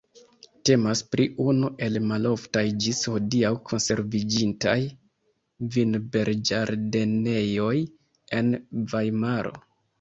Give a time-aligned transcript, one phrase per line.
[0.67, 4.75] Temas pri unu el maloftaj ĝis hodiaŭ konserviĝintaj
[5.77, 7.79] vinberĝardenejoj
[8.43, 8.53] en
[8.97, 9.59] Vajmaro.